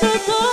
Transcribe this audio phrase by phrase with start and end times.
[0.00, 0.47] do do